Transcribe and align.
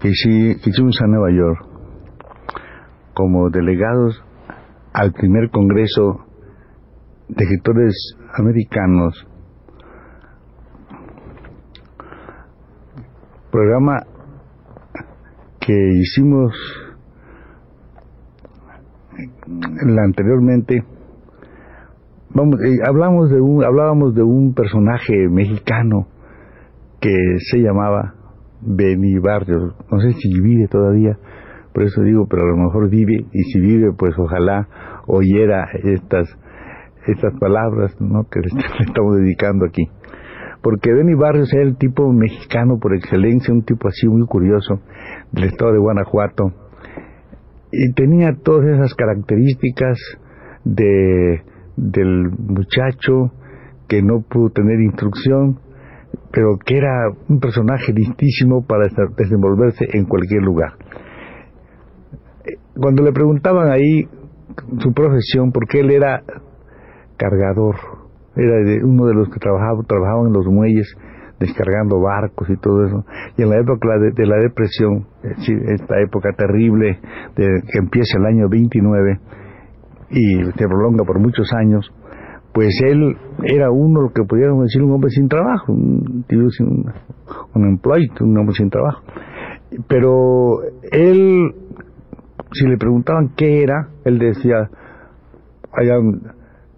que, 0.00 0.10
hicimos 0.10 1.00
a 1.02 1.06
Nueva 1.06 1.30
York 1.30 1.66
como 3.14 3.50
delegados 3.50 4.22
al 4.92 5.12
primer 5.12 5.50
Congreso 5.50 6.24
de 7.28 7.44
Escritores 7.44 8.16
Americanos 8.38 9.26
programa 13.50 14.06
que 15.58 15.74
hicimos 16.00 16.52
anteriormente 20.04 20.84
vamos 22.30 22.60
eh, 22.60 22.78
hablamos 22.86 23.30
de 23.30 23.40
un 23.40 23.64
hablábamos 23.64 24.14
de 24.14 24.22
un 24.22 24.54
personaje 24.54 25.28
mexicano 25.28 26.06
que 27.00 27.16
se 27.50 27.58
llamaba 27.58 28.17
Beni 28.60 29.18
Barrios. 29.18 29.74
No 29.90 30.00
sé 30.00 30.12
si 30.12 30.40
vive 30.40 30.68
todavía 30.68 31.18
por 31.78 31.84
eso 31.84 32.02
digo 32.02 32.26
pero 32.28 32.42
a 32.42 32.48
lo 32.48 32.56
mejor 32.56 32.90
vive 32.90 33.24
y 33.32 33.42
si 33.44 33.60
vive 33.60 33.92
pues 33.96 34.12
ojalá 34.18 34.66
oyera 35.06 35.68
estas 35.84 36.28
estas 37.06 37.32
palabras 37.38 37.94
¿no? 38.00 38.24
que 38.30 38.40
le 38.40 38.48
estamos 38.86 39.16
dedicando 39.16 39.64
aquí. 39.64 39.88
Porque 40.60 40.92
Benny 40.92 41.14
Barrios 41.14 41.54
era 41.54 41.62
el 41.62 41.76
tipo 41.76 42.12
mexicano 42.12 42.78
por 42.80 42.94
excelencia, 42.94 43.54
un 43.54 43.62
tipo 43.62 43.86
así 43.86 44.08
muy 44.08 44.26
curioso 44.26 44.80
del 45.30 45.44
estado 45.44 45.72
de 45.72 45.78
Guanajuato, 45.78 46.52
y 47.70 47.92
tenía 47.92 48.34
todas 48.42 48.66
esas 48.66 48.92
características 48.94 49.98
de, 50.64 51.42
del 51.76 52.30
muchacho 52.30 53.30
que 53.86 54.02
no 54.02 54.22
pudo 54.28 54.50
tener 54.50 54.80
instrucción, 54.80 55.60
pero 56.32 56.58
que 56.64 56.76
era 56.76 57.10
un 57.28 57.40
personaje 57.40 57.92
listísimo 57.92 58.64
para 58.66 58.88
desenvolverse 59.16 59.86
en 59.92 60.04
cualquier 60.04 60.42
lugar. 60.42 60.74
Cuando 62.74 63.02
le 63.02 63.12
preguntaban 63.12 63.70
ahí 63.70 64.08
su 64.78 64.92
profesión, 64.92 65.52
porque 65.52 65.80
él 65.80 65.90
era 65.90 66.22
cargador, 67.16 67.76
era 68.36 68.84
uno 68.84 69.06
de 69.06 69.14
los 69.14 69.28
que 69.30 69.40
trabajaba, 69.40 69.82
trabajaban 69.86 70.28
en 70.28 70.32
los 70.32 70.46
muelles 70.46 70.96
descargando 71.38 72.00
barcos 72.00 72.48
y 72.50 72.56
todo 72.56 72.84
eso. 72.84 73.04
Y 73.36 73.42
en 73.42 73.50
la 73.50 73.60
época 73.60 73.88
de, 73.98 74.26
la 74.26 74.36
depresión, 74.38 75.06
esta 75.22 76.00
época 76.00 76.32
terrible 76.36 76.98
de, 77.36 77.62
que 77.70 77.78
empieza 77.78 78.18
el 78.18 78.26
año 78.26 78.48
29 78.48 79.20
y 80.10 80.44
se 80.44 80.68
prolonga 80.68 81.04
por 81.04 81.20
muchos 81.20 81.52
años, 81.52 81.90
pues 82.58 82.74
él 82.84 83.16
era 83.44 83.70
uno, 83.70 84.00
lo 84.02 84.12
que 84.12 84.24
podríamos 84.24 84.64
decir, 84.64 84.82
un 84.82 84.90
hombre 84.90 85.10
sin 85.10 85.28
trabajo, 85.28 85.72
un, 85.72 86.24
un, 86.28 86.92
un 87.54 87.68
employee, 87.68 88.10
un 88.20 88.36
hombre 88.36 88.52
sin 88.56 88.68
trabajo. 88.68 89.00
Pero 89.86 90.62
él, 90.90 91.54
si 92.50 92.66
le 92.66 92.76
preguntaban 92.76 93.28
qué 93.36 93.62
era, 93.62 93.90
él 94.04 94.18
decía, 94.18 94.68
I 95.80 95.88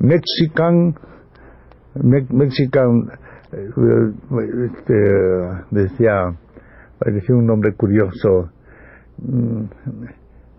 Mexican 0.00 0.96
Mexican, 1.94 3.08
eh, 3.50 3.70
este, 4.70 4.94
decía, 5.70 6.36
decía 7.06 7.36
un 7.36 7.46
nombre 7.46 7.72
curioso, 7.72 8.50
mm, 9.16 9.62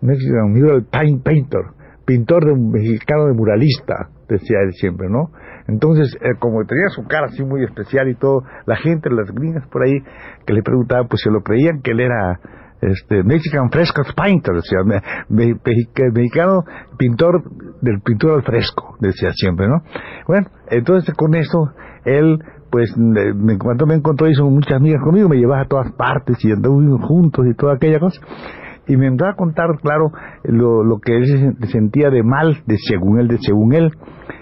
Mexican 0.01 0.51
Mural 0.51 0.87
Painter, 0.89 1.61
pintor 2.05 2.45
de 2.45 2.51
un 2.51 2.71
mexicano 2.71 3.27
de 3.27 3.33
muralista, 3.33 4.09
decía 4.27 4.59
él 4.63 4.73
siempre, 4.73 5.07
¿no? 5.09 5.31
Entonces, 5.67 6.15
eh, 6.21 6.35
como 6.39 6.65
tenía 6.65 6.89
su 6.89 7.03
cara 7.03 7.27
así 7.27 7.43
muy 7.43 7.63
especial 7.63 8.09
y 8.09 8.15
todo, 8.15 8.43
la 8.65 8.75
gente, 8.75 9.09
las 9.09 9.31
gringas 9.31 9.67
por 9.67 9.83
ahí, 9.83 9.99
que 10.45 10.53
le 10.53 10.63
preguntaban, 10.63 11.07
pues 11.07 11.21
se 11.21 11.29
lo 11.29 11.41
creían 11.41 11.81
que 11.81 11.91
él 11.91 11.99
era 12.01 12.39
este, 12.81 13.23
Mexican 13.23 13.69
Fresco 13.69 14.01
Painter, 14.15 14.55
decía, 14.55 14.79
mexicano 15.29 16.63
pintor 16.97 17.43
del 17.81 18.01
pintura 18.01 18.35
al 18.35 18.43
fresco, 18.43 18.95
decía 18.99 19.29
siempre, 19.33 19.67
¿no? 19.67 19.83
Bueno, 20.27 20.47
entonces 20.69 21.13
con 21.15 21.35
eso, 21.35 21.71
él, 22.05 22.39
pues, 22.71 22.95
me, 22.97 23.57
cuando 23.59 23.85
me 23.85 23.95
encontró, 23.95 24.27
hizo 24.27 24.43
muchas 24.45 24.77
amigas 24.77 25.01
conmigo, 25.03 25.29
me 25.29 25.37
llevaba 25.37 25.61
a 25.61 25.67
todas 25.67 25.91
partes 25.91 26.43
y 26.43 26.51
andamos 26.51 26.83
juntos 27.01 27.45
y 27.47 27.53
toda 27.53 27.75
aquella 27.75 27.99
cosa. 27.99 28.19
Y 28.91 28.97
me 28.97 29.07
empezó 29.07 29.29
a 29.29 29.35
contar, 29.35 29.67
claro, 29.81 30.11
lo, 30.43 30.99
que 30.99 31.15
él 31.15 31.55
se 31.61 31.67
sentía 31.67 32.09
de 32.09 32.23
mal, 32.23 32.57
de 32.65 32.75
según 32.77 33.21
él, 33.21 33.29
de 33.29 33.37
según 33.39 33.73
él, 33.73 33.89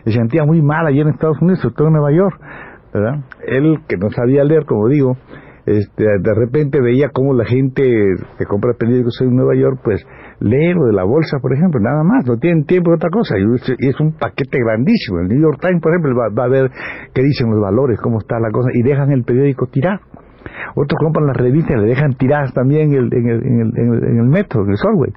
se 0.06 0.12
sentía 0.12 0.44
muy 0.44 0.60
mal 0.64 0.88
allá 0.88 1.04
en 1.04 1.10
Estados 1.10 1.40
Unidos, 1.40 1.60
sobre 1.60 1.76
todo 1.76 1.88
en 1.90 1.94
Nueva 1.94 2.12
York, 2.12 2.42
¿verdad? 2.92 3.26
Él, 3.46 3.78
que 3.88 3.98
no 3.98 4.10
sabía 4.10 4.44
leer, 4.44 4.66
como 4.66 4.88
digo, 4.88 5.18
este, 5.68 6.04
de 6.04 6.34
repente 6.34 6.82
veía 6.82 7.10
cómo 7.14 7.36
la 7.36 7.46
gente 7.46 7.84
que 7.84 8.46
compra 8.46 8.74
periódicos 8.74 9.22
en 9.22 9.36
Nueva 9.36 9.54
York, 9.54 9.82
pues 9.84 10.04
lee 10.40 10.74
lo 10.74 10.88
de 10.88 10.94
la 10.94 11.04
bolsa, 11.04 11.38
por 11.40 11.54
ejemplo, 11.54 11.80
nada 11.80 12.02
más, 12.04 12.26
no 12.26 12.38
tienen 12.38 12.66
tiempo 12.66 12.90
de 12.90 12.96
otra 12.96 13.12
cosa, 13.12 13.36
y 13.38 13.88
es 13.88 14.00
un 14.00 14.14
paquete 14.14 14.58
grandísimo. 14.66 15.20
El 15.20 15.28
New 15.28 15.42
York 15.44 15.60
Times, 15.62 15.80
por 15.80 15.92
ejemplo, 15.92 16.16
va, 16.36 16.44
a 16.44 16.48
ver 16.48 16.72
qué 17.14 17.22
dicen 17.22 17.52
los 17.52 17.62
valores, 17.62 18.00
cómo 18.02 18.18
está 18.18 18.40
la 18.40 18.50
cosa, 18.50 18.70
y 18.74 18.82
dejan 18.82 19.12
el 19.12 19.24
periódico 19.24 19.68
tirar. 19.68 20.00
Otros 20.76 20.98
compran 21.00 21.28
las 21.28 21.38
revistas 21.38 21.78
y 21.78 21.82
le 21.82 21.88
dejan 21.88 22.14
tiradas 22.14 22.54
también 22.54 22.94
en 22.94 23.00
el, 23.00 23.14
en 23.14 23.30
el, 23.30 23.48
en 23.48 23.62
el, 23.62 24.04
en 24.04 24.18
el 24.20 24.28
metro, 24.28 24.64
en 24.64 24.72
el 24.72 24.78
subway. 24.78 25.12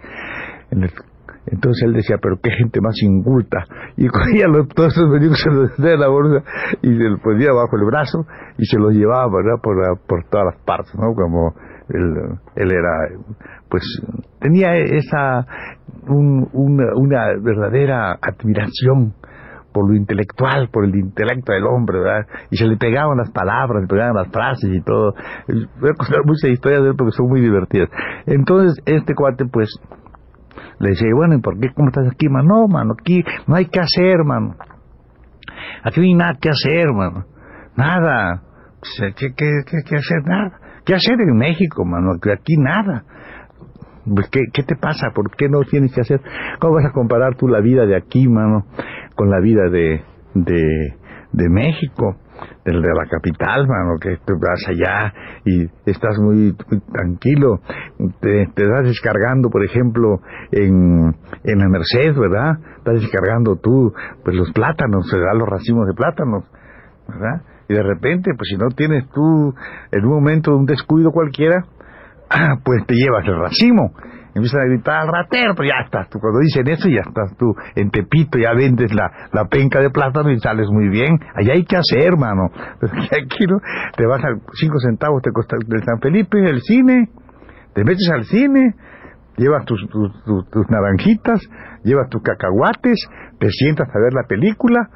En 0.70 0.82
el, 0.84 0.91
entonces 1.47 1.82
él 1.84 1.92
decía, 1.92 2.16
pero 2.22 2.36
qué 2.42 2.50
gente 2.50 2.80
más 2.80 2.94
inculta. 3.03 3.64
Y 3.97 4.08
cogía 4.08 4.47
los, 4.47 4.69
todos 4.69 4.97
esos 4.97 5.10
periódicos, 5.10 5.76
de 5.78 5.97
la 5.97 6.08
bolsa 6.08 6.44
y 6.82 6.88
se 6.88 7.08
los 7.08 7.20
ponía 7.20 7.53
bajo 7.53 7.76
el 7.76 7.84
brazo 7.84 8.26
y 8.58 8.64
se 8.64 8.78
los 8.78 8.92
llevaba 8.92 9.26
¿verdad? 9.30 9.60
Por, 9.62 9.76
por 10.06 10.25
todas 10.30 10.54
las 10.54 10.64
partes, 10.64 10.94
¿no? 10.94 11.14
Como 11.14 11.54
él, 11.88 12.38
él 12.56 12.72
era, 12.72 13.20
pues, 13.69 13.82
tenía 14.41 14.76
esa, 14.76 15.47
un, 16.09 16.48
una, 16.53 16.94
una 16.94 17.26
verdadera 17.41 18.19
admiración 18.20 19.14
por 19.72 19.88
lo 19.88 19.97
intelectual, 19.97 20.69
por 20.71 20.84
el 20.84 20.94
intelecto 20.94 21.53
del 21.53 21.65
hombre, 21.65 21.99
¿verdad? 21.99 22.27
Y 22.50 22.56
se 22.56 22.66
le 22.66 22.77
pegaban 22.77 23.16
las 23.16 23.31
palabras, 23.31 23.83
le 23.83 23.88
pegaban 23.88 24.15
las 24.15 24.28
frases 24.28 24.71
y 24.72 24.81
todo. 24.83 25.15
Voy 25.49 25.91
a 25.91 25.94
contar 25.94 26.21
muchas 26.25 26.50
historias 26.50 26.83
de 26.83 26.91
él 26.91 26.94
porque 26.97 27.12
son 27.12 27.28
muy 27.28 27.41
divertidas. 27.41 27.88
Entonces, 28.27 28.83
este 28.86 29.15
cuate, 29.15 29.45
pues, 29.47 29.71
le 30.78 30.91
decía, 30.91 31.09
bueno, 31.15 31.34
¿y 31.36 31.41
por 31.41 31.59
qué? 31.59 31.69
¿Cómo 31.74 31.89
estás 31.89 32.09
aquí, 32.13 32.28
mano? 32.28 32.48
No, 32.48 32.69
mano, 32.69 32.95
aquí 32.98 33.22
no 33.47 33.54
hay 33.54 33.66
que 33.66 33.80
hacer, 33.80 34.24
mano. 34.24 34.57
Aquí 35.84 36.01
no 36.01 36.07
hay 36.07 36.15
nada 36.15 36.39
que 36.41 36.51
hacer, 36.51 36.92
mano. 36.92 37.24
Nada. 37.77 38.42
¿Qué, 39.16 39.33
qué, 39.36 39.51
qué, 39.66 39.97
hacer? 39.97 40.22
Nada. 40.24 40.59
¿Qué 40.84 40.95
hacer 40.95 41.15
en 41.21 41.36
México, 41.36 41.84
mano? 41.84 42.13
Aquí 42.15 42.57
nada. 42.59 43.04
Pues, 44.04 44.28
¿Qué, 44.30 44.41
¿Qué 44.53 44.63
te 44.65 44.74
pasa? 44.77 45.10
¿Por 45.15 45.30
qué 45.36 45.48
no 45.48 45.60
tienes 45.63 45.95
que 45.95 46.01
hacer? 46.01 46.21
¿Cómo 46.59 46.74
vas 46.74 46.86
a 46.86 46.92
comparar 46.92 47.36
tú 47.36 47.47
la 47.48 47.60
vida 47.60 47.86
de 47.86 47.97
aquí, 47.97 48.27
mano, 48.28 48.66
con 49.22 49.30
la 49.30 49.39
vida 49.39 49.69
de, 49.71 50.03
de, 50.34 50.95
de 51.33 51.48
México? 51.48 52.16
del 52.65 52.83
de 52.83 52.89
la 52.89 53.07
capital, 53.09 53.69
mano, 53.69 53.98
que 54.01 54.16
tú 54.27 54.34
vas 54.41 54.60
allá 54.66 55.13
y 55.45 55.65
estás 55.86 56.19
muy, 56.19 56.57
tranquilo, 56.92 57.60
te, 58.21 58.48
te 58.53 58.65
estás 58.65 58.84
descargando, 58.84 59.48
por 59.48 59.63
ejemplo, 59.65 60.19
en, 60.51 61.15
en 61.45 61.59
la 61.59 61.69
Merced, 61.69 62.19
¿verdad? 62.19 62.59
Estás 62.78 63.01
descargando 63.01 63.54
tú, 63.63 63.92
pues 64.24 64.34
los 64.34 64.51
plátanos, 64.53 65.09
se 65.09 65.19
dan 65.19 65.39
los 65.39 65.48
racimos 65.48 65.86
de 65.86 65.95
plátanos, 65.95 66.42
¿verdad? 67.07 67.42
Y 67.69 67.74
de 67.74 67.83
repente, 67.84 68.33
pues 68.36 68.48
si 68.48 68.57
no 68.57 68.71
tienes 68.74 69.09
tú 69.10 69.54
en 69.92 70.04
un 70.04 70.10
momento 70.10 70.57
un 70.57 70.66
descuido 70.66 71.13
cualquiera, 71.13 71.65
pues 72.65 72.87
te 72.87 72.95
llevas 72.95 73.27
el 73.27 73.39
racimo 73.39 73.93
empiezan 74.34 74.63
a 74.63 74.65
gritar 74.65 75.01
al 75.03 75.09
ratero, 75.09 75.55
pero 75.55 75.69
ya 75.69 75.84
estás 75.84 76.09
tú. 76.09 76.19
Cuando 76.19 76.41
dicen 76.41 76.67
eso, 76.69 76.89
ya 76.89 77.03
estás 77.07 77.37
tú 77.37 77.55
en 77.75 77.91
Tepito, 77.91 78.39
ya 78.39 78.55
vendes 78.55 78.93
la, 78.95 79.29
la 79.33 79.47
penca 79.47 79.81
de 79.81 79.91
plátano 79.91 80.31
y 80.31 80.39
sales 80.39 80.69
muy 80.71 80.89
bien. 80.89 81.19
Allá 81.34 81.55
hay 81.55 81.65
que 81.65 81.77
hacer, 81.77 82.13
hermano. 82.13 82.51
Aquí 82.81 83.45
te 83.97 84.07
vas 84.07 84.25
a 84.25 84.29
cinco 84.55 84.79
centavos, 84.79 85.23
te 85.23 85.33
cuesta 85.33 85.57
el 85.57 85.83
San 85.83 86.01
Felipe, 86.01 86.39
el 86.39 86.61
cine, 86.63 87.11
te 87.75 87.84
metes 87.84 88.09
al 88.13 88.25
cine, 88.25 88.75
llevas 89.37 89.65
tus, 89.65 89.81
tus, 89.91 90.71
naranjitas, 90.71 91.41
llevas 91.84 92.09
tus 92.09 92.23
cacahuates, 92.23 92.99
te 93.39 93.49
sientas 93.51 93.89
a 93.89 93.99
ver 93.99 94.13
la 94.15 94.25
película, 94.27 94.89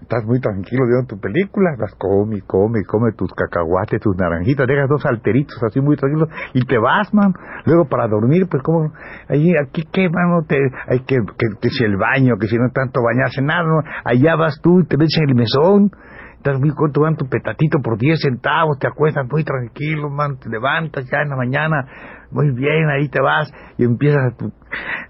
estás 0.00 0.24
muy 0.24 0.40
tranquilo 0.40 0.84
viendo 0.86 1.06
tu 1.06 1.18
película, 1.18 1.74
las 1.78 1.94
come, 1.96 2.40
come, 2.46 2.84
come 2.84 3.12
tus 3.12 3.32
cacahuates, 3.32 4.00
tus 4.00 4.16
naranjitas, 4.16 4.66
dejas 4.66 4.88
dos 4.88 5.04
alteritos 5.06 5.62
así 5.62 5.80
muy 5.80 5.96
tranquilos 5.96 6.28
y 6.54 6.64
te 6.64 6.78
vas, 6.78 7.12
man. 7.12 7.32
Luego 7.64 7.86
para 7.86 8.06
dormir, 8.08 8.46
pues 8.50 8.62
como, 8.62 8.92
ahí, 9.28 9.52
aquí 9.56 9.82
qué, 9.92 10.08
mano, 10.08 10.44
te, 10.46 10.56
hay 10.88 11.00
que, 11.00 11.16
que, 11.16 11.46
que 11.60 11.70
si 11.70 11.84
el 11.84 11.96
baño, 11.96 12.36
que 12.40 12.46
si 12.46 12.56
no 12.56 12.70
tanto 12.72 13.00
bañarse, 13.02 13.42
nada, 13.42 13.62
no, 13.62 13.82
allá 14.04 14.36
vas 14.36 14.60
tú 14.62 14.80
y 14.80 14.86
te 14.86 14.96
ves 14.96 15.16
en 15.18 15.30
el 15.30 15.34
mesón, 15.34 15.90
estás 16.36 16.60
muy 16.60 16.70
contento, 16.70 17.00
van 17.00 17.16
tu 17.16 17.26
petatito 17.26 17.80
por 17.82 17.98
10 17.98 18.20
centavos, 18.20 18.78
te 18.78 18.86
acuestas 18.86 19.26
muy 19.28 19.42
tranquilo, 19.42 20.08
man, 20.10 20.38
te 20.38 20.48
levantas 20.48 21.04
ya 21.10 21.22
en 21.22 21.30
la 21.30 21.36
mañana, 21.36 21.86
muy 22.30 22.50
bien, 22.50 22.88
ahí 22.90 23.08
te 23.08 23.20
vas 23.20 23.52
y 23.78 23.84
empiezas 23.84 24.32
a 24.32 24.36
tu... 24.36 24.52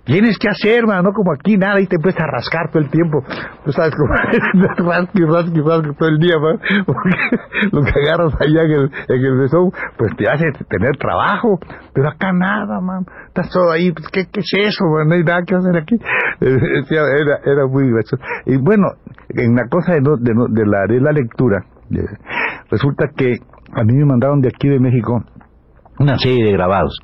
Tienes 0.04 0.38
que 0.38 0.48
hacer, 0.48 0.86
man, 0.86 1.02
no 1.02 1.12
como 1.12 1.32
aquí 1.32 1.56
nada, 1.56 1.80
y 1.80 1.86
te 1.86 1.96
empiezas 1.96 2.22
a 2.22 2.26
rascar 2.26 2.70
todo 2.70 2.82
el 2.82 2.90
tiempo. 2.90 3.24
Tú 3.64 3.72
sabes 3.72 3.92
como 3.96 4.14
rasqui, 4.90 5.24
rasqui, 5.24 5.60
rasqui 5.60 5.96
todo 5.96 6.08
el 6.08 6.18
día, 6.18 6.38
man, 6.38 6.58
porque 6.86 7.70
lo 7.72 7.82
que 7.82 7.92
agarras 8.00 8.34
allá 8.40 8.62
en 8.62 8.70
el, 8.70 8.90
en 9.08 9.24
el 9.24 9.34
mesón, 9.34 9.72
pues 9.96 10.14
te 10.16 10.28
hace 10.28 10.44
tener 10.68 10.96
trabajo, 10.98 11.58
pero 11.92 12.08
acá 12.08 12.32
nada, 12.32 12.80
man, 12.80 13.04
estás 13.26 13.50
todo 13.50 13.72
ahí, 13.72 13.92
pues, 13.92 14.08
¿qué, 14.12 14.26
qué 14.30 14.40
es 14.40 14.52
eso, 14.68 14.84
man? 14.86 15.08
No 15.08 15.14
hay 15.14 15.24
nada 15.24 15.42
que 15.46 15.54
hacer 15.54 15.76
aquí. 15.76 15.96
Era, 16.96 17.38
era 17.44 17.66
muy 17.66 17.90
gracioso. 17.90 18.22
Y 18.44 18.56
bueno, 18.58 18.86
en 19.30 19.54
la 19.54 19.66
cosa 19.68 19.92
de, 19.94 20.00
de, 20.00 20.32
de, 20.50 20.66
la, 20.66 20.86
de 20.86 21.00
la 21.00 21.12
lectura, 21.12 21.64
resulta 22.70 23.06
que 23.16 23.38
a 23.72 23.84
mí 23.84 23.94
me 23.94 24.04
mandaron 24.04 24.40
de 24.40 24.48
aquí 24.48 24.68
de 24.68 24.78
México 24.78 25.22
una 25.98 26.18
serie 26.18 26.44
de 26.44 26.52
grabados. 26.52 26.98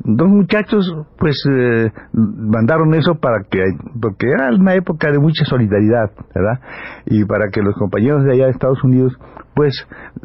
Dos 0.00 0.28
muchachos, 0.28 0.90
pues, 1.18 1.36
eh, 1.50 1.90
mandaron 2.12 2.94
eso 2.94 3.16
para 3.16 3.42
que, 3.50 3.58
porque 4.00 4.28
era 4.30 4.54
una 4.54 4.74
época 4.74 5.10
de 5.10 5.18
mucha 5.18 5.44
solidaridad, 5.44 6.12
¿verdad? 6.34 6.60
Y 7.06 7.24
para 7.24 7.50
que 7.50 7.60
los 7.60 7.74
compañeros 7.74 8.24
de 8.24 8.32
allá 8.32 8.44
de 8.44 8.52
Estados 8.52 8.82
Unidos, 8.84 9.12
pues, 9.54 9.74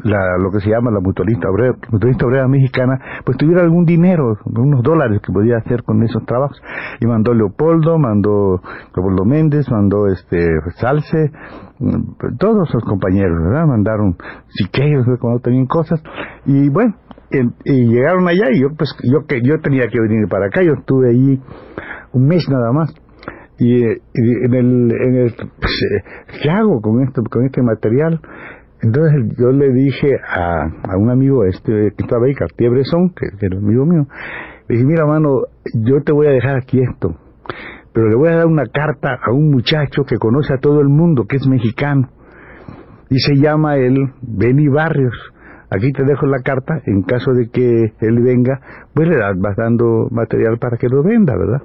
la, 0.04 0.38
lo 0.38 0.52
que 0.52 0.60
se 0.60 0.70
llama 0.70 0.92
la 0.92 1.00
mutualista 1.00 1.50
obrera, 1.50 1.74
mutualista 1.90 2.24
obrera 2.24 2.46
mexicana, 2.46 2.98
pues 3.24 3.36
tuviera 3.36 3.62
algún 3.62 3.84
dinero, 3.84 4.38
unos 4.46 4.80
dólares 4.82 5.20
que 5.20 5.32
podía 5.32 5.56
hacer 5.58 5.82
con 5.82 6.02
esos 6.04 6.24
trabajos. 6.24 6.62
Y 7.00 7.06
mandó 7.06 7.34
Leopoldo, 7.34 7.98
mandó 7.98 8.60
Leopoldo 8.94 9.24
Méndez, 9.24 9.68
mandó 9.70 10.06
este 10.06 10.46
Salce, 10.76 11.32
mm, 11.80 12.36
todos 12.38 12.72
los 12.72 12.84
compañeros, 12.84 13.36
¿verdad? 13.42 13.66
Mandaron 13.66 14.16
siqueiros 14.48 15.04
cuando 15.20 15.40
tenían 15.40 15.66
cosas. 15.66 16.00
Y 16.46 16.68
bueno, 16.68 16.94
y 17.64 17.88
llegaron 17.88 18.28
allá 18.28 18.50
y 18.52 18.60
yo 18.60 18.68
pues 18.76 18.94
yo 19.02 19.26
que 19.26 19.40
yo 19.42 19.60
tenía 19.60 19.88
que 19.88 20.00
venir 20.00 20.28
para 20.28 20.46
acá 20.46 20.62
yo 20.62 20.74
estuve 20.74 21.10
ahí 21.10 21.40
un 22.12 22.26
mes 22.26 22.48
nada 22.48 22.72
más. 22.72 22.94
Y, 23.56 23.84
en 23.84 24.54
el, 24.54 24.92
en 24.92 25.14
el 25.14 25.34
pues, 25.34 25.82
eh, 25.82 26.02
qué 26.42 26.50
hago 26.50 26.80
con 26.80 27.02
esto 27.04 27.22
con 27.30 27.44
este 27.44 27.62
material 27.62 28.20
entonces 28.82 29.36
yo 29.38 29.52
le 29.52 29.72
dije 29.72 30.16
a, 30.26 30.64
a 30.64 30.96
un 30.98 31.08
amigo 31.08 31.44
este 31.44 31.92
que 31.96 32.02
estaba 32.02 32.26
ahí 32.26 32.34
Cartier 32.34 32.70
Bresson 32.70 33.10
que, 33.10 33.26
que 33.38 33.46
era 33.46 33.56
amigo 33.56 33.86
mío 33.86 34.08
le 34.68 34.74
dije 34.74 34.84
mira 34.84 35.06
mano 35.06 35.42
yo 35.72 36.02
te 36.02 36.12
voy 36.12 36.26
a 36.26 36.30
dejar 36.30 36.56
aquí 36.56 36.80
esto 36.80 37.14
pero 37.92 38.08
le 38.08 38.16
voy 38.16 38.30
a 38.30 38.38
dar 38.38 38.46
una 38.46 38.66
carta 38.66 39.20
a 39.22 39.30
un 39.30 39.52
muchacho 39.52 40.02
que 40.02 40.16
conoce 40.16 40.52
a 40.52 40.58
todo 40.58 40.80
el 40.80 40.88
mundo 40.88 41.26
que 41.28 41.36
es 41.36 41.46
mexicano 41.46 42.08
y 43.08 43.20
se 43.20 43.36
llama 43.36 43.76
él 43.76 43.96
Benny 44.20 44.66
Barrios 44.66 45.14
aquí 45.74 45.92
te 45.92 46.04
dejo 46.04 46.26
la 46.26 46.40
carta, 46.42 46.80
en 46.86 47.02
caso 47.02 47.32
de 47.32 47.48
que 47.50 47.92
él 48.00 48.20
venga, 48.22 48.60
pues 48.94 49.08
le 49.08 49.16
vas 49.18 49.56
dando 49.56 50.08
material 50.10 50.58
para 50.58 50.76
que 50.76 50.88
lo 50.88 51.02
venda, 51.02 51.34
¿verdad? 51.36 51.62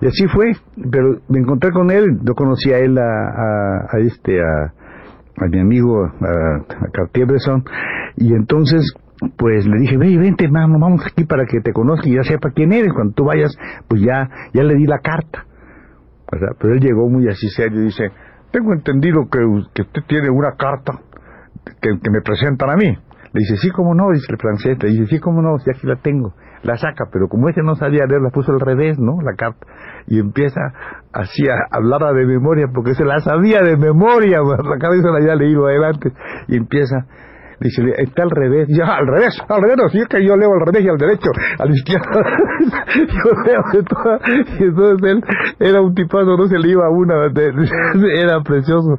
Y 0.00 0.06
así 0.06 0.26
fue, 0.28 0.52
pero 0.90 1.18
me 1.28 1.40
encontré 1.40 1.70
con 1.72 1.90
él, 1.90 2.20
yo 2.22 2.34
conocí 2.34 2.72
a 2.72 2.78
él, 2.78 2.96
a, 2.98 3.86
a, 3.92 3.98
este, 3.98 4.40
a, 4.40 4.72
a, 5.44 5.46
mi 5.48 5.60
amigo, 5.60 6.04
a, 6.04 6.90
Cartier-Bresson, 6.92 7.64
y 8.16 8.32
entonces, 8.32 8.94
pues 9.36 9.66
le 9.66 9.78
dije, 9.78 9.98
ve, 9.98 10.16
vente, 10.16 10.48
mano, 10.48 10.78
vamos 10.78 11.02
aquí 11.06 11.24
para 11.24 11.44
que 11.44 11.60
te 11.60 11.72
conozca 11.72 12.08
y 12.08 12.14
ya 12.14 12.22
sepa 12.22 12.50
quién 12.54 12.72
eres, 12.72 12.92
cuando 12.94 13.12
tú 13.12 13.24
vayas, 13.24 13.54
pues 13.88 14.00
ya, 14.00 14.28
ya 14.54 14.62
le 14.62 14.74
di 14.74 14.86
la 14.86 15.00
carta, 15.00 15.44
¿verdad? 16.32 16.56
Pero 16.58 16.74
él 16.74 16.80
llegó 16.80 17.08
muy 17.10 17.28
así 17.28 17.48
serio 17.50 17.82
y 17.82 17.84
dice, 17.84 18.10
tengo 18.50 18.72
entendido 18.72 19.28
que, 19.30 19.38
que 19.74 19.82
usted 19.82 20.02
tiene 20.08 20.30
una 20.30 20.52
carta 20.56 20.98
que, 21.80 21.90
que 22.02 22.10
me 22.10 22.22
presentan 22.22 22.70
a 22.70 22.76
mí. 22.76 22.96
Le 23.32 23.40
dice, 23.40 23.56
sí, 23.58 23.70
cómo 23.70 23.94
no, 23.94 24.10
dice 24.12 24.26
el 24.30 24.38
francés, 24.38 24.76
le 24.82 24.90
dice, 24.90 25.06
sí, 25.06 25.18
cómo 25.20 25.40
no, 25.40 25.58
si 25.58 25.70
aquí 25.70 25.86
la 25.86 25.96
tengo. 25.96 26.34
La 26.62 26.76
saca, 26.76 27.06
pero 27.12 27.28
como 27.28 27.48
ese 27.48 27.62
no 27.62 27.74
sabía 27.76 28.04
leer, 28.04 28.20
la 28.20 28.30
puso 28.30 28.52
al 28.52 28.60
revés, 28.60 28.98
¿no? 28.98 29.22
La 29.22 29.34
carta. 29.34 29.66
Y 30.06 30.18
empieza 30.18 30.60
así 31.12 31.48
a 31.48 31.54
hablar 31.70 32.12
de 32.12 32.26
memoria, 32.26 32.66
porque 32.74 32.94
se 32.94 33.04
la 33.04 33.20
sabía 33.20 33.60
de 33.62 33.76
memoria, 33.76 34.40
la 34.64 34.78
cabeza 34.78 35.10
la 35.10 35.18
había 35.18 35.36
leído 35.36 35.66
adelante. 35.66 36.12
Y 36.48 36.56
empieza, 36.56 37.06
Dice, 37.60 37.82
está 37.98 38.22
al 38.22 38.30
revés. 38.30 38.68
Ya, 38.70 38.86
al 38.86 39.06
revés, 39.06 39.36
al 39.46 39.60
revés, 39.60 39.76
es 39.92 40.08
que 40.08 40.24
yo 40.24 40.34
leo 40.34 40.50
al 40.54 40.64
revés 40.64 40.82
y 40.82 40.88
al 40.88 40.96
derecho, 40.96 41.30
a 41.58 41.66
la 41.66 41.72
izquierda. 41.72 42.08
yo 42.96 43.30
leo 43.46 43.62
de 43.72 43.82
toda, 43.82 44.18
y 44.58 44.64
entonces 44.64 45.08
él 45.08 45.22
era 45.60 45.82
un 45.82 45.94
tipazo, 45.94 46.36
no 46.38 46.46
se 46.46 46.58
le 46.58 46.70
iba 46.70 46.86
a 46.86 46.90
una, 46.90 47.26
era 47.26 48.40
precioso. 48.42 48.96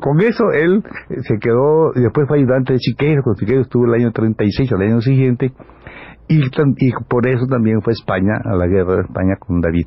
Con 0.00 0.20
eso 0.20 0.50
él 0.52 0.82
se 1.22 1.38
quedó, 1.38 1.92
y 1.94 2.02
después 2.02 2.28
fue 2.28 2.38
ayudante 2.38 2.74
de 2.74 2.78
Siqueiro, 2.80 3.22
con 3.22 3.36
Siqueiro 3.36 3.62
estuvo 3.62 3.86
el 3.86 3.94
año 3.94 4.12
36, 4.12 4.72
al 4.72 4.82
año 4.82 5.00
siguiente, 5.00 5.52
y, 6.28 6.44
y 6.44 6.92
por 7.08 7.26
eso 7.26 7.46
también 7.46 7.80
fue 7.80 7.94
España, 7.94 8.34
a 8.44 8.56
la 8.56 8.66
guerra 8.66 8.96
de 8.96 9.02
España 9.02 9.36
con 9.38 9.60
David 9.62 9.86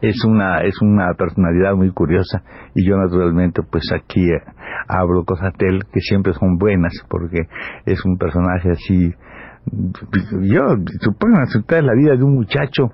es 0.00 0.24
una 0.24 0.60
es 0.60 0.80
una 0.82 1.14
personalidad 1.14 1.74
muy 1.74 1.90
curiosa. 1.92 2.42
Y 2.74 2.86
yo 2.88 2.96
naturalmente 2.96 3.62
pues 3.62 3.84
aquí 3.92 4.22
eh, 4.30 4.42
hablo 4.88 5.24
cosas 5.24 5.52
de 5.58 5.68
él 5.68 5.80
que 5.92 6.00
siempre 6.00 6.32
son 6.32 6.58
buenas 6.58 6.92
porque 7.08 7.48
es 7.84 8.04
un 8.04 8.16
personaje 8.18 8.70
así 8.70 9.14
yo 10.42 10.62
supongo 11.00 11.42
ustedes 11.42 11.84
la 11.84 11.94
vida 11.94 12.16
de 12.16 12.22
un 12.22 12.34
muchacho 12.34 12.92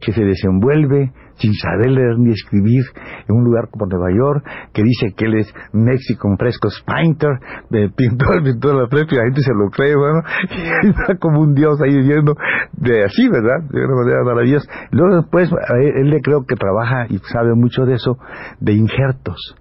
que 0.00 0.12
se 0.12 0.24
desenvuelve 0.24 1.12
sin 1.36 1.52
saber 1.54 1.90
leer 1.90 2.18
ni 2.18 2.32
escribir 2.32 2.84
en 3.28 3.36
un 3.36 3.44
lugar 3.44 3.68
como 3.70 3.86
Nueva 3.86 4.10
York, 4.16 4.44
que 4.72 4.82
dice 4.82 5.14
que 5.16 5.26
él 5.26 5.34
es 5.38 5.52
Mexican 5.72 6.36
Frescos 6.38 6.82
Painter, 6.86 7.38
de 7.70 7.88
pintor, 7.90 8.42
pintor 8.44 8.76
de 8.76 8.82
la 8.82 8.88
fresca, 8.88 9.14
y 9.14 9.18
la 9.18 9.24
gente 9.24 9.42
se 9.42 9.52
lo 9.52 9.70
cree, 9.70 9.96
bueno, 9.96 10.22
y 10.82 10.88
está 10.88 11.16
como 11.18 11.40
un 11.40 11.54
dios 11.54 11.80
ahí 11.82 11.94
viviendo 11.96 12.34
de 12.72 13.04
así, 13.04 13.28
¿verdad? 13.28 13.68
De 13.70 13.84
una 13.84 13.96
manera 13.96 14.24
maravillosa. 14.24 14.68
Luego 14.90 15.16
después, 15.16 15.50
él 15.96 16.10
le 16.10 16.20
creo 16.20 16.44
que 16.46 16.56
trabaja 16.56 17.06
y 17.08 17.18
sabe 17.18 17.54
mucho 17.54 17.84
de 17.84 17.94
eso, 17.94 18.18
de 18.60 18.72
injertos 18.72 19.56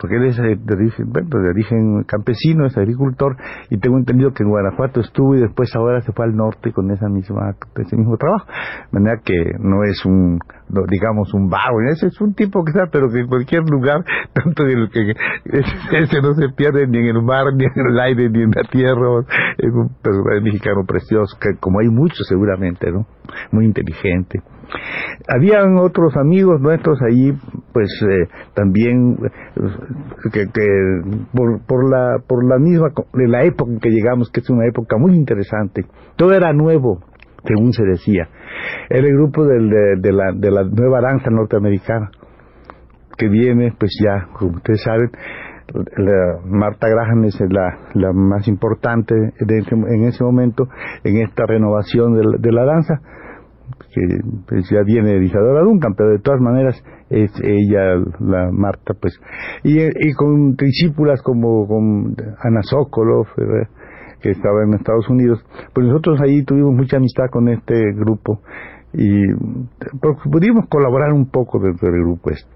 porque 0.00 0.16
él 0.16 0.24
es 0.24 0.36
de 0.36 0.74
origen, 0.74 1.12
de 1.12 1.48
origen 1.50 2.04
campesino, 2.04 2.64
es 2.64 2.76
agricultor, 2.76 3.36
y 3.68 3.78
tengo 3.78 3.98
entendido 3.98 4.32
que 4.32 4.42
en 4.42 4.48
Guanajuato 4.48 5.00
estuvo 5.00 5.34
y 5.34 5.40
después 5.40 5.70
ahora 5.76 6.00
se 6.00 6.12
fue 6.12 6.24
al 6.24 6.34
norte 6.34 6.72
con 6.72 6.90
esa 6.90 7.08
misma, 7.08 7.54
ese 7.76 7.96
mismo 7.96 8.16
trabajo. 8.16 8.46
De 8.90 8.98
manera 8.98 9.20
que 9.22 9.34
no 9.58 9.84
es 9.84 10.02
un, 10.06 10.38
digamos, 10.88 11.34
un 11.34 11.50
vago, 11.50 11.82
ese 11.92 12.06
es 12.06 12.20
un 12.20 12.32
tipo 12.32 12.64
que 12.64 12.70
está, 12.70 12.86
pero 12.90 13.08
que 13.10 13.20
en 13.20 13.26
cualquier 13.26 13.62
lugar, 13.68 14.02
tanto 14.32 14.66
en 14.66 14.78
el 14.78 14.90
que 14.90 15.10
ese 15.92 16.22
no 16.22 16.32
se 16.32 16.48
pierde 16.56 16.86
ni 16.86 16.98
en 16.98 17.16
el 17.16 17.22
mar, 17.22 17.52
ni 17.54 17.64
en 17.64 17.86
el 17.90 18.00
aire, 18.00 18.30
ni 18.30 18.42
en 18.42 18.50
la 18.50 18.62
tierra, 18.70 19.20
es 19.58 19.70
un 19.70 19.90
personaje 20.02 20.40
mexicano 20.40 20.84
precioso, 20.86 21.36
que 21.38 21.58
como 21.60 21.80
hay 21.80 21.88
muchos 21.88 22.26
seguramente, 22.26 22.90
¿no? 22.90 23.06
Muy 23.52 23.66
inteligente. 23.66 24.40
Habían 25.28 25.76
otros 25.78 26.16
amigos 26.16 26.60
nuestros 26.60 26.98
allí, 27.02 27.32
pues 27.72 27.88
eh, 28.08 28.28
también 28.54 29.16
que, 30.32 30.46
por, 31.32 31.64
por, 31.66 31.90
la 31.90 32.18
por 32.26 32.44
la 32.44 32.58
misma 32.58 32.88
de 33.12 33.28
la 33.28 33.44
época 33.44 33.70
en 33.70 33.80
que 33.80 33.90
llegamos, 33.90 34.30
que 34.30 34.40
es 34.40 34.50
una 34.50 34.66
época 34.66 34.96
muy 34.98 35.14
interesante, 35.14 35.84
todo 36.16 36.32
era 36.32 36.52
nuevo, 36.52 37.00
según 37.44 37.72
se 37.72 37.84
decía. 37.84 38.28
Era 38.88 39.06
el 39.06 39.14
grupo 39.14 39.44
de, 39.44 39.60
la, 39.60 40.32
de 40.34 40.50
la 40.50 40.64
nueva 40.64 41.00
danza 41.00 41.30
norteamericana 41.30 42.10
que 43.16 43.28
viene, 43.28 43.74
pues 43.78 43.92
ya, 44.02 44.28
como 44.32 44.56
ustedes 44.56 44.82
saben, 44.82 45.10
la 45.98 46.38
Marta 46.46 46.88
Graham 46.88 47.24
es 47.24 47.38
la, 47.48 47.78
la 47.94 48.12
más 48.12 48.48
importante 48.48 49.14
en 49.38 50.04
ese 50.04 50.24
momento 50.24 50.66
en 51.04 51.18
esta 51.18 51.44
renovación 51.46 52.14
de 52.40 52.52
la 52.52 52.64
danza 52.64 53.00
que 53.94 54.00
pues, 54.48 54.68
ya 54.70 54.82
viene 54.82 55.22
Isadora 55.24 55.62
Duncan, 55.62 55.94
pero 55.96 56.10
de 56.10 56.18
todas 56.18 56.40
maneras 56.40 56.82
es 57.08 57.30
ella, 57.42 57.96
la 58.20 58.50
Marta, 58.52 58.94
pues. 59.00 59.18
Y, 59.64 60.12
con 60.14 60.54
discípulas 60.56 61.22
como 61.22 61.66
Ana 62.42 62.62
Sokolov, 62.62 63.26
que 64.20 64.30
estaba 64.30 64.62
en 64.64 64.74
Estados 64.74 65.08
Unidos, 65.08 65.44
pues 65.72 65.86
nosotros 65.86 66.20
ahí 66.20 66.44
tuvimos 66.44 66.74
mucha 66.74 66.98
amistad 66.98 67.26
con 67.30 67.48
este 67.48 67.74
grupo 67.94 68.40
y 68.92 69.32
pues, 70.00 70.18
pudimos 70.30 70.68
colaborar 70.68 71.12
un 71.12 71.30
poco 71.30 71.58
dentro 71.58 71.90
del 71.90 72.02
grupo 72.02 72.30
este. 72.30 72.50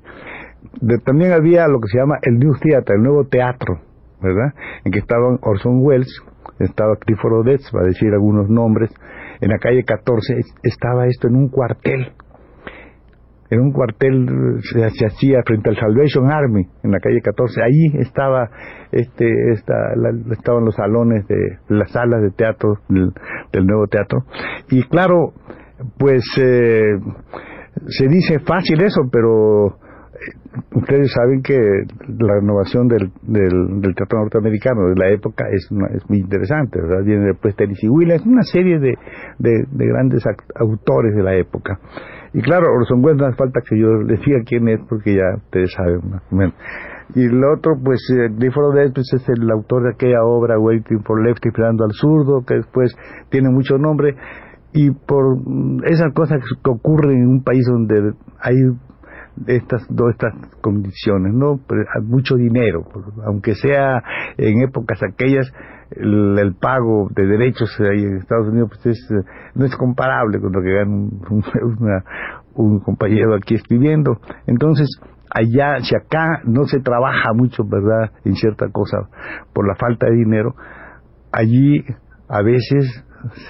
también 1.04 1.32
había 1.32 1.68
lo 1.68 1.80
que 1.80 1.88
se 1.88 1.98
llama 1.98 2.18
el 2.22 2.38
New 2.38 2.54
Theater, 2.60 2.96
el 2.96 3.02
nuevo 3.02 3.24
teatro, 3.24 3.80
¿verdad? 4.20 4.52
En 4.84 4.92
que 4.92 4.98
estaban 4.98 5.38
Orson 5.42 5.80
Welles, 5.80 6.22
estaba 6.58 6.96
Clifford 6.96 7.40
Odets, 7.40 7.70
va 7.74 7.80
a 7.80 7.86
decir 7.86 8.12
algunos 8.12 8.48
nombres, 8.48 8.90
en 9.40 9.50
la 9.50 9.58
calle 9.58 9.84
14, 9.84 10.34
estaba 10.62 11.06
esto 11.06 11.28
en 11.28 11.36
un 11.36 11.48
cuartel. 11.48 12.12
En 13.50 13.60
un 13.60 13.72
cuartel 13.72 14.26
se, 14.62 15.06
hacía 15.06 15.42
frente 15.44 15.68
al 15.70 15.76
Salvation 15.76 16.30
Army 16.30 16.66
en 16.82 16.90
la 16.90 16.98
calle 16.98 17.20
14 17.20 17.62
ahí 17.62 18.00
estaba 18.00 18.48
este 18.90 19.26
esta, 19.52 19.74
estaban 20.32 20.64
los 20.64 20.74
salones 20.74 21.26
de 21.28 21.58
las 21.68 21.92
salas 21.92 22.22
de 22.22 22.30
teatro 22.30 22.78
del, 22.88 23.12
nuevo 23.66 23.86
teatro. 23.86 24.24
Y 24.70 24.82
claro 24.84 25.34
pues 25.98 26.24
eh, 26.38 26.98
se 27.86 28.08
dice 28.08 28.40
fácil 28.40 28.82
eso 28.82 29.02
pero 29.12 29.66
eh, 29.68 29.83
ustedes 30.74 31.12
saben 31.12 31.42
que 31.42 31.56
la 32.18 32.34
renovación 32.34 32.88
del, 32.88 33.10
del, 33.22 33.94
teatro 33.94 34.20
norteamericano 34.20 34.88
de 34.88 34.96
la 34.96 35.10
época 35.10 35.46
es, 35.50 35.70
muy 35.70 36.18
interesante. 36.18 36.80
Viene 37.04 37.26
después 37.26 37.56
Tennessee 37.56 37.88
Williams, 37.88 38.24
una 38.26 38.42
serie 38.42 38.78
de, 38.78 38.94
de, 39.38 39.64
de 39.70 39.86
grandes 39.86 40.24
autores 40.56 41.14
de 41.14 41.22
la 41.22 41.34
época. 41.34 41.78
Y 42.32 42.42
claro, 42.42 42.66
Orson 42.74 43.04
Welles 43.04 43.20
no 43.20 43.26
hace 43.26 43.36
falta 43.36 43.60
que 43.60 43.78
yo 43.78 44.02
les 44.02 44.20
diga 44.20 44.40
quién 44.44 44.68
es 44.68 44.80
porque 44.88 45.14
ya 45.14 45.36
ustedes 45.36 45.72
saben 45.72 46.00
más. 46.10 46.52
Y 47.14 47.26
el 47.26 47.44
otro, 47.44 47.74
pues, 47.82 48.00
eh, 48.10 48.28
Clifford 48.36 48.92
pues, 48.92 49.12
es 49.12 49.28
el 49.28 49.48
autor 49.50 49.84
de 49.84 49.90
aquella 49.90 50.24
obra, 50.24 50.58
Waiting 50.58 51.04
for 51.04 51.22
Lefty, 51.22 51.48
esperando 51.48 51.84
al 51.84 51.92
zurdo, 51.92 52.44
que 52.44 52.54
después 52.56 52.96
tiene 53.30 53.50
mucho 53.50 53.78
nombre. 53.78 54.16
Y 54.72 54.90
por 54.90 55.36
esas 55.84 56.12
cosas 56.12 56.40
que 56.42 56.70
ocurren 56.70 57.18
en 57.18 57.28
un 57.28 57.44
país 57.44 57.64
donde 57.70 58.14
hay 58.40 58.56
estas 59.46 59.86
dos 59.88 60.12
estas 60.12 60.34
condiciones, 60.60 61.32
¿no? 61.34 61.60
Mucho 62.02 62.36
dinero, 62.36 62.84
aunque 63.26 63.54
sea 63.54 64.02
en 64.36 64.62
épocas 64.62 65.02
aquellas 65.02 65.50
el, 65.90 66.54
pago 66.60 67.08
de 67.14 67.26
derechos 67.26 67.70
ahí 67.80 68.02
en 68.02 68.16
Estados 68.18 68.48
Unidos 68.48 68.70
pues 68.70 68.86
es, 68.86 69.10
no 69.54 69.64
es 69.64 69.76
comparable 69.76 70.40
con 70.40 70.52
lo 70.52 70.62
que 70.62 70.72
gana 70.72 70.90
un, 70.90 71.44
un 72.54 72.80
compañero 72.80 73.34
aquí 73.34 73.54
escribiendo. 73.54 74.18
Entonces, 74.46 74.88
allá, 75.30 75.80
si 75.80 75.94
acá 75.94 76.40
no 76.44 76.64
se 76.64 76.80
trabaja 76.80 77.32
mucho, 77.34 77.64
¿verdad?, 77.64 78.12
en 78.24 78.34
cierta 78.34 78.68
cosa 78.70 79.08
por 79.52 79.66
la 79.66 79.74
falta 79.74 80.06
de 80.06 80.16
dinero, 80.16 80.54
allí 81.32 81.84
a 82.28 82.42
veces 82.42 83.04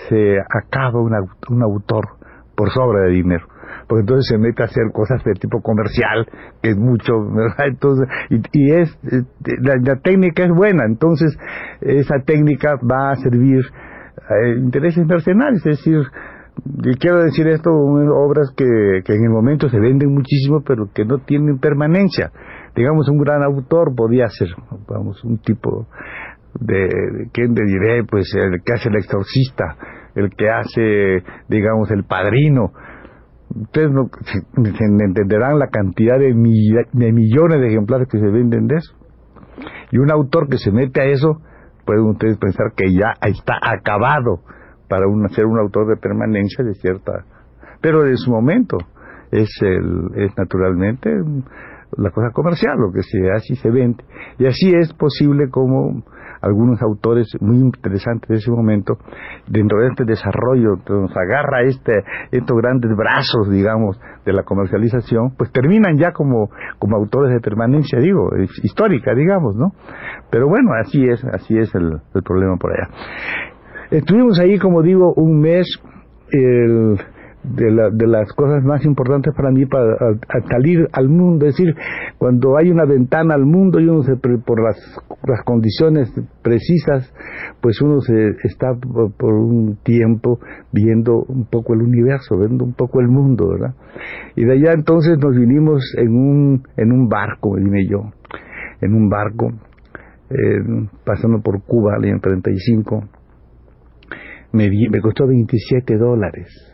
se 0.09 0.39
acaba 0.39 1.01
un 1.01 1.63
autor 1.63 2.05
por 2.57 2.71
sobra 2.71 3.07
de 3.07 3.13
dinero 3.13 3.54
porque 3.89 4.01
entonces 4.01 4.27
se 4.29 4.39
mete 4.39 4.63
a 4.63 4.67
hacer 4.67 4.85
cosas 4.93 5.23
de 5.25 5.35
tipo 5.35 5.61
comercial, 5.61 6.27
que 6.63 6.71
es 6.71 6.77
mucho, 6.77 7.13
¿verdad? 7.35 7.67
Entonces, 7.69 8.09
y, 8.53 8.71
es, 8.73 8.99
eh, 9.11 9.23
la, 9.61 9.97
técnica 9.97 10.45
es 10.45 10.51
buena, 10.51 10.85
entonces 10.87 11.37
esa 11.81 12.17
técnica 12.25 12.77
va 12.77 13.13
a 13.13 13.17
servir 13.17 13.65
a 14.29 14.49
intereses 14.59 15.07
mercenarios, 15.07 15.65
es 15.67 15.79
decir, 15.79 16.01
y 16.85 16.95
quiero 16.97 17.23
decir 17.23 17.49
esto, 17.49 17.71
obras 17.71 18.53
que, 18.57 19.03
que 19.05 19.15
en 19.15 19.25
el 19.25 19.31
momento 19.31 19.69
se 19.69 19.79
venden 19.79 20.13
muchísimo, 20.15 20.63
pero 20.65 20.87
que 20.95 21.05
no 21.05 21.19
tienen 21.19 21.59
permanencia. 21.59 22.31
Digamos, 22.77 23.09
un 23.09 23.19
gran 23.19 23.43
autor 23.43 23.95
podía 23.95 24.29
ser, 24.29 24.49
vamos, 24.89 25.23
un 25.25 25.39
tipo 25.39 25.89
de, 26.61 27.29
¿quién 27.33 27.55
le 27.55 27.65
diré? 27.65 28.05
Pues 28.05 28.33
el 28.35 28.63
que 28.65 28.73
hace 28.73 28.89
el 28.89 28.97
exorcista, 28.97 29.77
el 30.15 30.31
que 30.31 30.49
hace, 30.49 31.23
digamos, 31.49 31.91
el 31.91 32.05
padrino, 32.05 32.73
ustedes 33.55 33.91
no 33.91 34.09
se 34.25 34.85
entenderán 34.85 35.59
la 35.59 35.69
cantidad 35.69 36.19
de, 36.19 36.35
millones 36.35 37.61
de 37.61 37.67
ejemplares 37.69 38.09
que 38.09 38.19
se 38.19 38.27
venden 38.27 38.67
de 38.67 38.77
eso. 38.77 38.95
Y 39.91 39.99
un 39.99 40.11
autor 40.11 40.49
que 40.49 40.59
se 40.59 40.73
mete 40.73 41.01
a 41.01 41.05
eso, 41.05 41.41
pueden 41.85 42.05
ustedes 42.05 42.37
pensar 42.39 42.73
que 42.77 42.93
ya 42.93 43.13
está 43.23 43.55
acabado 43.63 44.41
para 44.89 45.07
un, 45.07 45.29
ser 45.31 45.47
un 45.47 45.59
autor 45.59 45.89
de 45.89 45.97
permanencia 45.97 46.65
de 46.65 46.75
cierta... 46.75 47.25
Pero 47.81 48.03
de 48.03 48.17
su 48.17 48.31
momento 48.31 48.79
es, 49.31 49.51
el, 49.61 50.11
es 50.17 50.33
naturalmente 50.39 51.11
la 51.97 52.11
cosa 52.11 52.31
comercial, 52.33 52.79
lo 52.79 52.93
que 52.93 53.03
se 53.03 53.31
hace 53.31 53.53
y 53.53 53.57
se 53.57 53.71
vende. 53.71 54.03
Y 54.39 54.47
así 54.47 54.73
es 54.75 54.93
posible 54.95 55.51
como 55.51 56.03
algunos 56.45 56.81
autores 56.83 57.27
muy 57.41 57.59
interesantes 57.59 58.29
de 58.29 58.37
ese 58.37 58.51
momento, 58.51 58.99
dentro 59.49 59.81
de 59.81 59.89
este 59.89 60.05
desarrollo 60.05 60.77
nos 60.89 61.17
agarra 61.17 61.63
este, 61.63 62.05
estos 62.31 62.57
grandes 62.57 62.91
brazos, 62.97 63.51
digamos, 63.51 63.99
de 64.25 64.33
la 64.33 64.43
comercialización, 64.43 65.35
pues 65.37 65.51
terminan 65.53 65.97
ya 65.97 66.13
como, 66.13 66.51
como 66.79 66.97
autores 66.97 67.33
de 67.33 67.41
permanencia, 67.41 67.99
digo, 67.99 68.31
histórica, 68.63 69.15
digamos, 69.15 69.57
¿no? 69.57 69.73
Pero 70.31 70.49
bueno, 70.49 70.73
así 70.81 71.05
es, 71.05 71.25
así 71.25 71.57
es 71.57 71.75
el, 71.75 71.93
el 72.15 72.23
problema 72.23 72.57
por 72.57 72.73
allá. 72.73 72.89
Estuvimos 73.91 74.39
ahí, 74.41 74.59
como 74.59 74.83
digo, 74.83 75.13
un 75.15 75.41
mes, 75.41 75.67
el, 76.31 76.99
de, 77.45 77.71
la, 77.71 77.91
de 77.91 78.07
las 78.07 78.33
cosas 78.33 78.65
más 78.65 78.85
importantes 78.85 79.35
para 79.35 79.51
mí 79.51 79.67
para 79.67 79.97
salir 80.51 80.89
al 80.93 81.09
mundo, 81.09 81.47
es 81.47 81.57
decir, 81.57 81.75
cuando 82.19 82.57
hay 82.57 82.71
una 82.71 82.85
ventana 82.85 83.35
al 83.35 83.45
mundo 83.45 83.81
y 83.81 83.89
uno 83.89 84.03
se, 84.03 84.17
por 84.17 84.63
las, 84.63 84.77
las 85.27 85.43
condiciones 85.45 86.13
precisas, 86.43 87.13
pues 87.61 87.81
uno 87.83 88.01
se 88.01 88.31
está 88.45 88.75
por, 88.75 89.35
un 89.35 89.77
tiempo 89.83 90.41
viendo 90.73 91.25
un 91.29 91.45
poco 91.47 91.75
el 91.75 91.83
universo, 91.83 92.39
viendo 92.39 92.65
un 92.65 92.73
poco 92.73 93.01
el 93.01 93.09
mundo, 93.09 93.49
¿verdad? 93.49 93.75
Y 94.37 94.45
de 94.45 94.53
allá 94.53 94.73
entonces 94.73 95.19
nos 95.19 95.37
vinimos 95.37 95.83
en 95.99 96.17
un, 96.17 96.63
en 96.77 96.93
un 96.93 97.09
barco, 97.09 97.53
me 97.53 97.63
vine 97.63 97.87
yo, 97.87 98.11
en 98.81 98.95
un 98.95 99.09
barco, 99.09 99.53
eh, 100.31 100.89
pasando 101.05 101.41
por 101.43 101.63
Cuba, 101.63 101.97
año 101.97 102.19
35, 102.21 103.05
me, 104.53 104.71
me 104.91 105.01
costó 105.01 105.27
27 105.27 105.97
dólares 105.97 106.74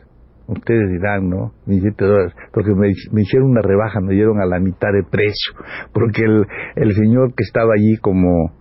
ustedes 0.50 0.90
dirán, 0.90 1.28
¿no? 1.28 1.52
17 1.66 2.04
dólares, 2.04 2.34
porque 2.52 2.74
me, 2.74 2.90
hicieron 3.22 3.50
una 3.50 3.62
rebaja, 3.62 4.00
me 4.00 4.14
dieron 4.14 4.40
a 4.40 4.46
la 4.46 4.58
mitad 4.58 4.92
de 4.92 5.02
precio, 5.08 5.54
porque 5.92 6.22
el, 6.22 6.46
el 6.76 6.92
señor 6.92 7.34
que 7.34 7.42
estaba 7.42 7.74
allí 7.74 7.96
como, 8.00 8.52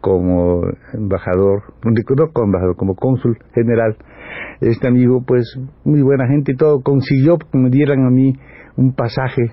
como 0.00 0.62
embajador, 0.94 1.62
no 1.84 1.92
como 2.32 2.46
embajador, 2.46 2.76
como 2.76 2.94
cónsul 2.94 3.38
general, 3.54 3.96
este 4.60 4.88
amigo, 4.88 5.22
pues 5.26 5.58
muy 5.84 6.02
buena 6.02 6.26
gente 6.28 6.52
y 6.52 6.56
todo, 6.56 6.82
consiguió 6.82 7.38
que 7.38 7.58
me 7.58 7.70
dieran 7.70 8.06
a 8.06 8.10
mí 8.10 8.34
un 8.76 8.94
pasaje 8.94 9.52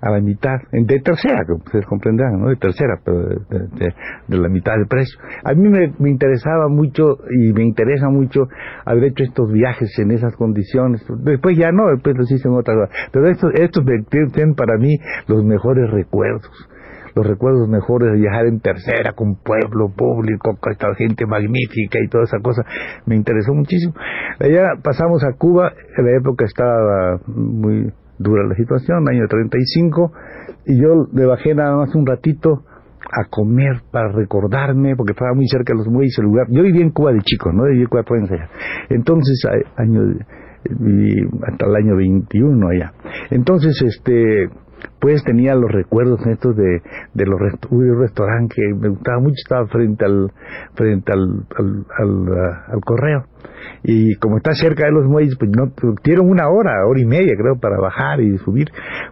a 0.00 0.10
la 0.10 0.20
mitad, 0.20 0.58
de 0.72 1.00
tercera, 1.00 1.44
que 1.46 1.52
ustedes 1.52 1.86
comprenderán, 1.86 2.40
¿no? 2.40 2.48
De 2.48 2.56
tercera, 2.56 2.98
pero 3.04 3.18
de, 3.28 4.38
la 4.38 4.48
mitad 4.48 4.74
del 4.76 4.86
precio. 4.86 5.18
A 5.44 5.52
mí 5.54 5.68
me, 5.68 5.92
me, 5.98 6.10
interesaba 6.10 6.68
mucho 6.68 7.18
y 7.30 7.52
me 7.52 7.64
interesa 7.64 8.08
mucho 8.08 8.48
haber 8.84 9.04
hecho 9.04 9.24
estos 9.24 9.52
viajes 9.52 9.90
en 9.98 10.10
esas 10.12 10.34
condiciones. 10.36 11.04
Después 11.22 11.56
ya 11.56 11.70
no, 11.70 11.88
después 11.90 12.16
los 12.16 12.30
hice 12.30 12.48
en 12.48 12.54
otras 12.54 12.88
Pero 13.12 13.28
estos, 13.28 13.52
estos 13.54 13.84
tienen 14.10 14.54
para 14.54 14.76
mí 14.78 14.96
los 15.26 15.44
mejores 15.44 15.90
recuerdos 15.90 16.50
los 17.14 17.26
recuerdos 17.26 17.68
mejores 17.68 18.12
de 18.12 18.18
viajar 18.18 18.46
en 18.46 18.60
tercera 18.60 19.12
con 19.12 19.34
pueblo 19.36 19.90
público, 19.94 20.56
con 20.60 20.72
esta 20.72 20.94
gente 20.94 21.26
magnífica 21.26 21.98
y 22.00 22.08
toda 22.08 22.24
esa 22.24 22.38
cosa, 22.38 22.62
me 23.06 23.16
interesó 23.16 23.52
muchísimo. 23.52 23.94
Allá 24.38 24.74
pasamos 24.82 25.24
a 25.24 25.32
Cuba, 25.36 25.72
en 25.96 26.04
la 26.04 26.16
época 26.16 26.44
estaba 26.44 27.18
muy 27.26 27.92
dura 28.20 28.46
la 28.46 28.54
situación, 28.54 29.08
año 29.08 29.26
35, 29.26 30.12
y 30.66 30.80
yo 30.80 31.06
le 31.12 31.24
bajé 31.24 31.54
nada 31.54 31.74
más 31.76 31.94
un 31.94 32.06
ratito 32.06 32.64
a 33.12 33.28
comer 33.28 33.80
para 33.90 34.12
recordarme, 34.12 34.94
porque 34.94 35.12
estaba 35.12 35.32
muy 35.34 35.48
cerca 35.48 35.72
de 35.72 35.78
los 35.78 35.88
muelles, 35.88 36.16
el 36.18 36.26
lugar. 36.26 36.46
Yo 36.50 36.62
viví 36.62 36.82
en 36.82 36.90
Cuba 36.90 37.12
de 37.12 37.20
chico, 37.22 37.50
¿no? 37.50 37.64
Viví 37.64 37.80
en 37.80 37.86
Cuba 37.88 38.02
de 38.02 38.34
allá. 38.34 38.48
Entonces, 38.90 39.42
año, 39.76 40.02
hasta 41.48 41.66
el 41.66 41.76
año 41.76 41.96
21 41.96 42.68
allá. 42.68 42.92
Entonces, 43.30 43.82
este, 43.82 44.48
pues 44.98 45.22
tenía 45.24 45.54
los 45.54 45.70
recuerdos 45.70 46.26
estos 46.26 46.56
de, 46.56 46.82
de 47.14 47.26
los 47.26 47.40
un 47.70 48.00
restaurante 48.00 48.54
que 48.56 48.74
me 48.74 48.88
gustaba 48.88 49.18
mucho, 49.20 49.34
estaba 49.36 49.66
frente 49.66 50.04
al, 50.04 50.30
frente 50.74 51.12
al, 51.12 51.46
al, 51.56 52.26
al 52.68 52.80
correo 52.84 53.24
y 53.82 54.14
como 54.16 54.36
está 54.36 54.52
cerca 54.54 54.84
de 54.84 54.92
los 54.92 55.06
muelles, 55.06 55.36
pues 55.38 55.50
no 55.50 55.72
dieron 56.04 56.28
una 56.28 56.48
hora, 56.48 56.86
hora 56.86 57.00
y 57.00 57.06
media 57.06 57.34
creo 57.36 57.58
para 57.58 57.78
bajar 57.78 58.20
y 58.20 58.36
subir, 58.38 58.68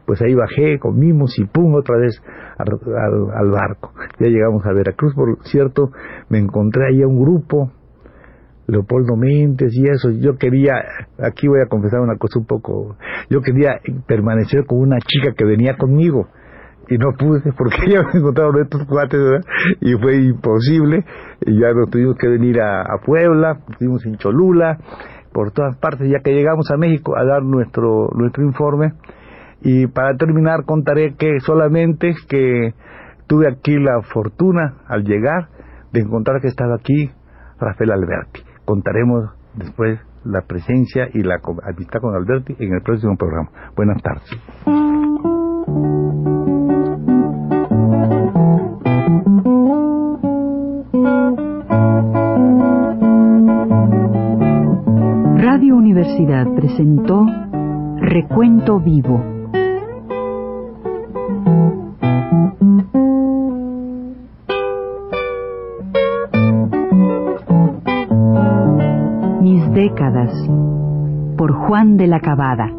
pues 0.06 0.20
ahí 0.20 0.34
bajé, 0.34 0.78
comimos 0.78 1.38
y 1.38 1.44
pum, 1.44 1.74
otra 1.74 1.96
vez 1.96 2.20
al, 2.58 3.50
barco. 3.50 3.92
Ya 4.18 4.28
llegamos 4.28 4.64
a 4.66 4.72
Veracruz, 4.72 5.14
por 5.14 5.38
cierto, 5.44 5.90
me 6.28 6.38
encontré 6.38 6.88
ahí 6.88 7.02
a 7.02 7.06
un 7.06 7.20
grupo, 7.20 7.70
Leopoldo 8.68 9.16
Méndez 9.16 9.72
y 9.74 9.88
eso, 9.88 10.10
yo 10.10 10.36
quería, 10.36 10.74
aquí 11.18 11.48
voy 11.48 11.60
a 11.64 11.68
confesar 11.68 12.00
una 12.00 12.16
cosa 12.16 12.38
un 12.38 12.46
poco, 12.46 12.96
yo 13.30 13.40
quería 13.40 13.80
permanecer 14.06 14.66
con 14.66 14.78
una 14.78 14.98
chica 15.00 15.32
que 15.36 15.44
venía 15.44 15.76
conmigo, 15.76 16.28
y 16.88 16.96
no 16.96 17.12
pude 17.18 17.52
porque 17.56 17.78
ya 17.90 18.02
me 18.02 18.18
encontraron 18.18 18.60
estos 18.62 18.84
cuates 18.86 19.20
y 19.80 19.94
fue 19.94 20.16
imposible 20.16 21.04
y 21.44 21.60
ya 21.60 21.72
nos 21.72 21.90
tuvimos 21.90 22.16
que 22.16 22.28
venir 22.28 22.60
a, 22.60 22.84
Puebla, 23.04 23.58
estuvimos 23.70 24.04
en 24.06 24.16
Cholula, 24.16 24.78
por 25.32 25.52
todas 25.52 25.76
partes, 25.76 26.08
ya 26.10 26.20
que 26.20 26.32
llegamos 26.32 26.70
a 26.70 26.76
México 26.76 27.16
a 27.16 27.24
dar 27.24 27.42
nuestro, 27.42 28.08
nuestro 28.14 28.42
informe. 28.44 28.94
Y 29.60 29.86
para 29.86 30.16
terminar 30.16 30.64
contaré 30.64 31.14
que 31.14 31.40
solamente 31.40 32.14
que 32.28 32.74
tuve 33.26 33.48
aquí 33.48 33.76
la 33.78 34.00
fortuna 34.02 34.78
al 34.88 35.04
llegar 35.04 35.48
de 35.92 36.00
encontrar 36.00 36.40
que 36.40 36.48
estaba 36.48 36.76
aquí 36.76 37.10
Rafael 37.60 37.92
Alberti. 37.92 38.47
Contaremos 38.68 39.30
después 39.54 39.98
la 40.24 40.42
presencia 40.42 41.08
y 41.14 41.22
la 41.22 41.40
amistad 41.64 42.02
con 42.02 42.14
Alberti 42.14 42.54
en 42.58 42.74
el 42.74 42.82
próximo 42.82 43.16
programa. 43.16 43.48
Buenas 43.74 43.96
tardes. 44.02 44.28
Radio 55.38 55.74
Universidad 55.74 56.44
presentó 56.54 57.24
Recuento 58.02 58.80
Vivo. 58.80 59.37
Juan 71.68 71.98
de 71.98 72.06
la 72.06 72.18
Cabada. 72.18 72.77